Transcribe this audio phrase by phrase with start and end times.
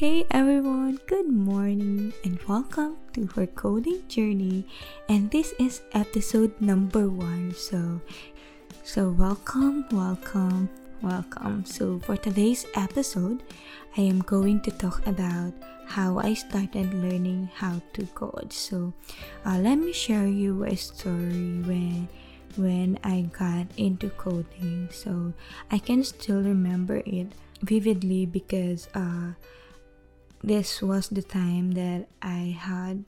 [0.00, 4.64] Hey everyone, good morning and welcome to her coding journey.
[5.10, 7.52] And this is episode number one.
[7.52, 8.00] So,
[8.82, 10.70] so welcome, welcome,
[11.02, 11.66] welcome.
[11.66, 13.42] So for today's episode,
[13.98, 15.52] I am going to talk about
[15.84, 18.54] how I started learning how to code.
[18.54, 18.94] So,
[19.44, 22.08] uh, let me share you a story when
[22.56, 24.88] when I got into coding.
[24.90, 25.34] So
[25.70, 29.36] I can still remember it vividly because uh
[30.42, 33.04] this was the time that I had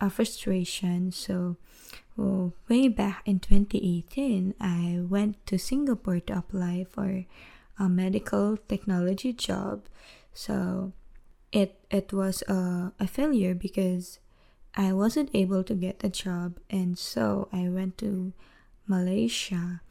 [0.00, 1.12] a frustration.
[1.12, 1.56] So,
[2.16, 7.24] well, way back in 2018, I went to Singapore to apply for
[7.78, 9.86] a medical technology job.
[10.32, 10.92] So,
[11.52, 14.20] it it was a, a failure because
[14.74, 18.32] I wasn't able to get a job, and so I went to
[18.86, 19.82] Malaysia.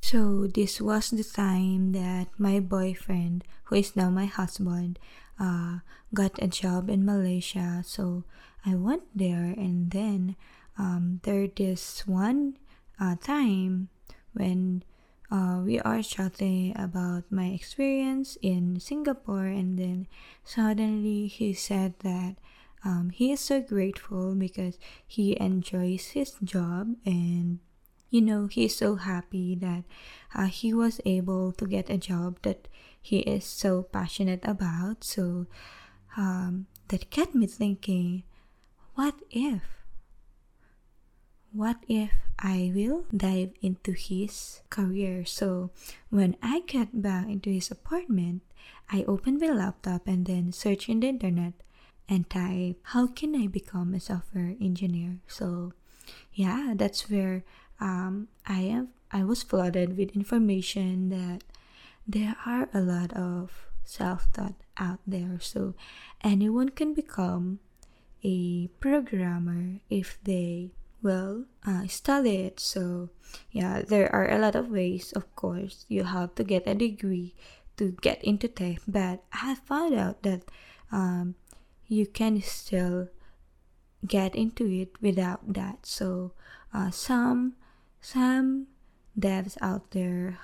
[0.00, 4.98] So this was the time that my boyfriend, who is now my husband,
[5.38, 5.80] uh,
[6.14, 7.82] got a job in Malaysia.
[7.84, 8.24] So
[8.66, 10.36] I went there, and then
[10.76, 12.58] um, there this one
[13.00, 13.88] uh, time
[14.34, 14.82] when
[15.30, 20.06] uh, we are chatting about my experience in Singapore, and then
[20.44, 22.36] suddenly he said that
[22.84, 27.58] um, he is so grateful because he enjoys his job and
[28.10, 29.84] you know he's so happy that
[30.34, 32.68] uh, he was able to get a job that
[33.00, 35.04] he is so passionate about.
[35.04, 35.46] So
[36.16, 38.24] um, that kept me thinking,
[38.94, 39.62] what if?
[41.52, 45.24] What if I will dive into his career?
[45.24, 45.70] So
[46.10, 48.42] when I get back into his apartment,
[48.90, 51.54] I open my laptop and then search in the internet
[52.08, 55.20] and type, how can I become a software engineer?
[55.26, 55.72] So
[56.32, 57.44] yeah, that's where
[57.80, 58.88] um, I am.
[59.10, 61.42] I was flooded with information that
[62.06, 65.38] there are a lot of self taught out there.
[65.40, 65.74] So
[66.22, 67.60] anyone can become
[68.22, 70.72] a programmer if they
[71.02, 72.60] will uh, study it.
[72.60, 73.10] So
[73.50, 75.12] yeah, there are a lot of ways.
[75.12, 77.34] Of course, you have to get a degree
[77.76, 80.42] to get into tech, but I found out that
[80.90, 81.36] um,
[81.86, 83.08] you can still
[84.06, 85.86] get into it without that.
[85.86, 86.32] So
[86.74, 87.54] uh, some
[88.00, 88.66] some
[89.18, 90.38] devs out there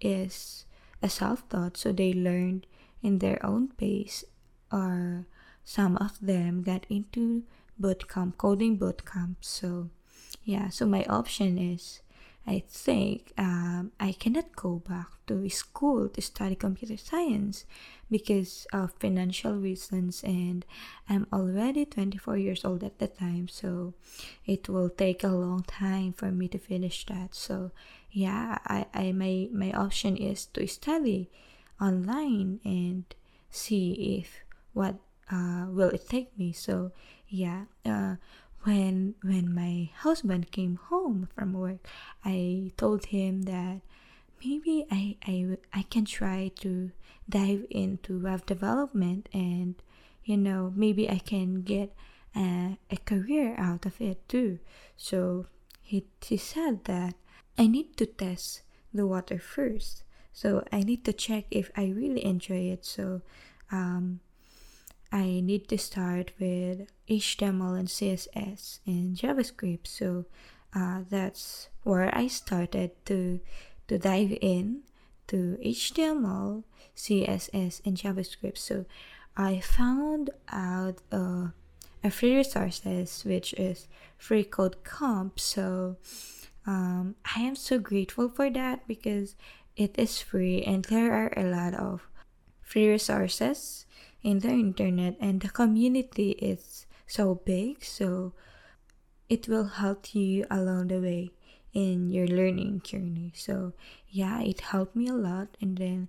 [0.00, 0.64] is
[1.02, 2.66] a self-taught so they learned
[3.02, 4.24] in their own pace
[4.72, 5.26] or
[5.64, 7.42] some of them got into
[7.80, 9.88] bootcamp coding bootcamp so
[10.44, 12.00] yeah so my option is
[12.48, 17.66] i think um, i cannot go back to school to study computer science
[18.10, 20.64] because of financial reasons and
[21.08, 23.92] i'm already 24 years old at the time so
[24.46, 27.34] it will take a long time for me to finish that.
[27.34, 27.70] So
[28.10, 31.28] yeah i, I my my option is to study
[31.80, 33.04] online and
[33.50, 34.40] see if
[34.72, 34.96] what
[35.30, 36.52] uh, will it take me.
[36.52, 36.92] So
[37.28, 38.16] yeah uh,
[38.64, 41.86] when when my husband came home from work
[42.24, 43.80] i told him that
[44.44, 46.90] maybe i i, I can try to
[47.28, 49.74] dive into web development and
[50.24, 51.94] you know maybe i can get
[52.36, 54.58] a, a career out of it too
[54.96, 55.46] so
[55.88, 57.14] he, he said that
[57.56, 58.60] I need to test
[58.92, 60.04] the water first.
[60.32, 62.84] So I need to check if I really enjoy it.
[62.84, 63.22] So
[63.72, 64.20] um,
[65.10, 69.86] I need to start with HTML and CSS and JavaScript.
[69.86, 70.26] So
[70.74, 73.40] uh, that's where I started to
[73.88, 74.82] to dive in
[75.28, 76.64] to HTML,
[76.94, 78.58] CSS, and JavaScript.
[78.58, 78.84] So
[79.36, 81.48] I found out uh,
[82.04, 85.40] a free resources which is Free Code Camp.
[85.40, 85.96] So
[86.66, 89.36] um, I am so grateful for that because
[89.76, 92.08] it is free and there are a lot of
[92.60, 93.86] free resources
[94.22, 98.32] in the internet and the community is so big so
[99.28, 101.30] it will help you along the way
[101.74, 103.32] in your learning journey.
[103.36, 103.72] So
[104.08, 105.48] yeah it helped me a lot.
[105.60, 106.08] And then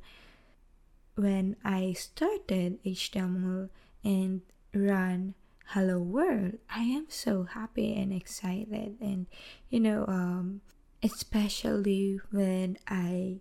[1.15, 3.67] when i started html
[4.05, 4.39] and
[4.73, 5.33] run
[5.67, 8.95] hello world i am so happy and excited.
[9.01, 9.27] And
[9.69, 10.61] you know um
[11.03, 13.39] especially when i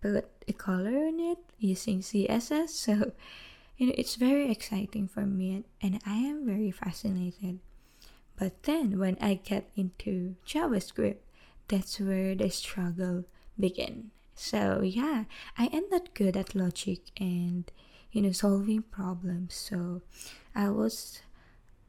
[0.00, 3.12] put a color on it using css so
[3.78, 7.60] you know it's very exciting for me and i am very fascinated.
[8.36, 11.22] But then when i get into javascript
[11.68, 13.24] that's where the struggle
[13.58, 15.24] began so yeah
[15.56, 17.70] i am not good at logic and
[18.12, 19.54] you know solving problems.
[19.54, 20.02] So
[20.54, 21.20] i was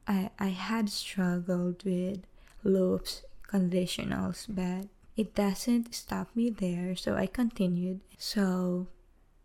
[0.06, 2.24] I, I had struggled with
[2.64, 8.00] loops, conditionals, but it doesn't stop me there, so I continued.
[8.18, 8.88] So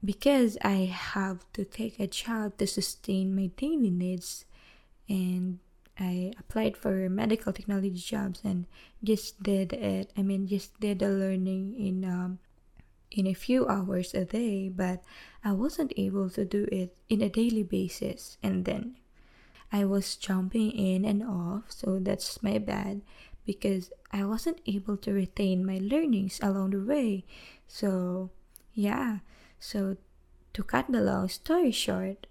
[0.06, 4.46] because I have to take a job to sustain my daily needs,
[5.10, 5.60] and
[6.00, 8.66] I applied for medical technology jobs and
[9.04, 10.12] just did it.
[10.18, 12.40] I mean, just did the learning in um,
[13.12, 15.04] in a few hours a day, but
[15.44, 18.38] I wasn't able to do it in a daily basis.
[18.44, 18.98] And then
[19.72, 23.02] I was jumping in and off, so that's my bad
[23.46, 27.26] because I wasn't able to retain my learnings along the way.
[27.68, 28.32] So,
[28.74, 29.20] yeah,
[29.60, 29.98] so
[30.54, 32.28] to cut the long story short,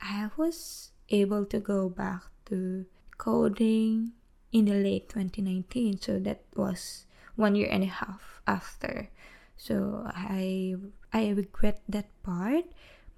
[0.00, 2.86] I was able to go back to
[3.18, 4.12] coding
[4.52, 7.06] in the late 2019 so that was
[7.36, 9.10] one year and a half after.
[9.56, 10.74] So i
[11.12, 12.66] i regret that part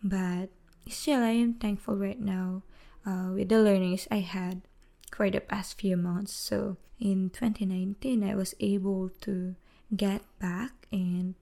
[0.03, 0.49] but
[0.89, 2.63] still i am thankful right now
[3.05, 4.63] uh, with the learnings i had
[5.13, 6.33] for the past few months.
[6.33, 9.55] So in 2019 i was able to
[9.95, 11.35] get back and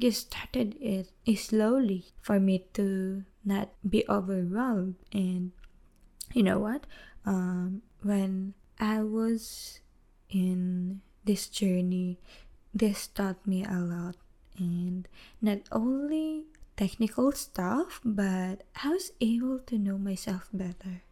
[0.00, 1.08] just started it
[1.38, 5.52] slowly for me to not be overwhelmed and
[6.32, 6.86] you know what
[7.26, 9.80] um, when I was
[10.30, 12.18] in this journey,
[12.72, 14.16] this taught me a lot.
[14.56, 15.08] And
[15.40, 16.44] not only
[16.76, 21.02] technical stuff, but I was able to know myself better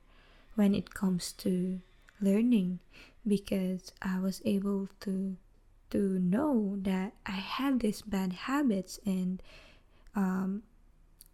[0.54, 1.80] when it comes to
[2.20, 2.80] learning
[3.26, 5.36] because I was able to
[5.90, 9.42] to know that I have these bad habits and
[10.14, 10.62] um,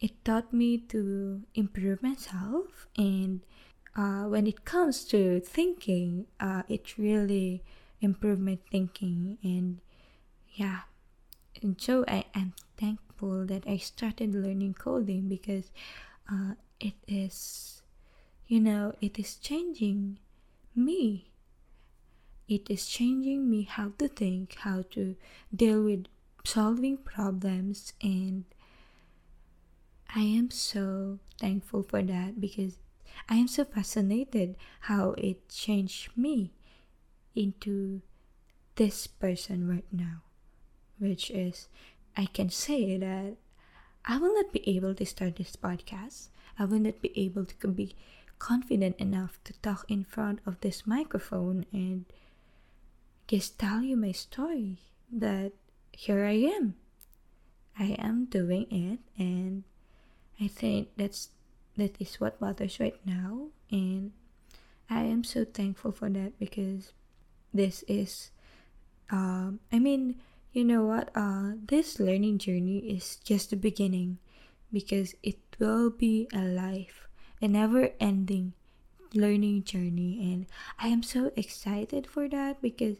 [0.00, 3.40] it taught me to improve myself and
[3.96, 7.62] uh, when it comes to thinking, uh, it really
[8.00, 9.38] improved my thinking.
[9.42, 9.80] And
[10.52, 10.80] yeah,
[11.62, 15.70] and so I am thankful that I started learning coding because
[16.30, 17.82] uh, it is,
[18.48, 20.18] you know, it is changing
[20.74, 21.30] me.
[22.48, 25.16] It is changing me how to think, how to
[25.54, 26.06] deal with
[26.44, 28.44] solving problems, and
[30.14, 32.76] I am so thankful for that because
[33.28, 36.52] I am so fascinated how it changed me
[37.34, 38.02] into
[38.76, 40.22] this person right now,
[40.98, 41.68] which is
[42.16, 43.36] I can say that
[44.04, 46.28] I will not be able to start this podcast.
[46.58, 47.96] I will not be able to be
[48.38, 52.04] confident enough to talk in front of this microphone and
[53.34, 54.78] just tell you my story.
[55.10, 55.52] That
[55.90, 56.74] here I am.
[57.78, 59.64] I am doing it, and
[60.40, 61.30] I think that's
[61.76, 64.12] that is what matters right now and
[64.88, 66.92] i am so thankful for that because
[67.52, 68.30] this is
[69.10, 70.14] um i mean
[70.52, 74.18] you know what uh this learning journey is just the beginning
[74.72, 77.08] because it will be a life
[77.42, 78.52] a never ending
[79.14, 80.46] learning journey and
[80.78, 82.98] i am so excited for that because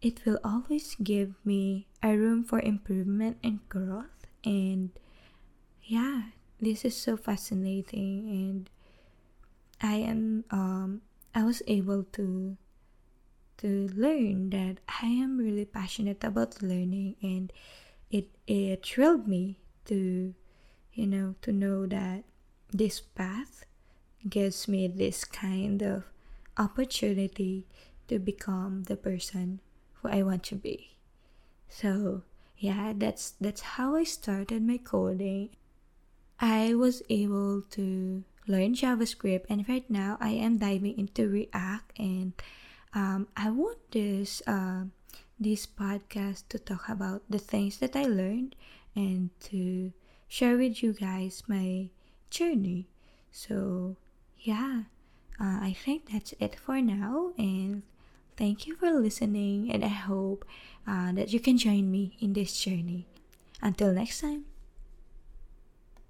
[0.00, 4.06] it will always give me a room for improvement and growth.
[4.42, 4.88] And
[5.84, 6.22] yeah
[6.60, 8.70] this is so fascinating and
[9.80, 11.00] i am um
[11.34, 12.56] i was able to
[13.56, 17.52] to learn that i am really passionate about learning and
[18.10, 20.34] it it thrilled me to
[20.92, 22.24] you know to know that
[22.72, 23.64] this path
[24.28, 26.04] gives me this kind of
[26.58, 27.64] opportunity
[28.08, 29.60] to become the person
[29.94, 30.96] who i want to be
[31.68, 32.22] so
[32.58, 35.48] yeah that's that's how i started my coding
[36.40, 42.32] I was able to learn JavaScript, and right now I am diving into React, and
[42.94, 44.88] um, I want this uh,
[45.38, 48.56] this podcast to talk about the things that I learned
[48.96, 49.92] and to
[50.28, 51.90] share with you guys my
[52.30, 52.88] journey.
[53.30, 53.96] So
[54.40, 54.82] yeah,
[55.40, 57.82] uh, I think that's it for now, and
[58.36, 60.44] thank you for listening, and I hope
[60.86, 63.06] uh, that you can join me in this journey.
[63.62, 64.49] Until next time.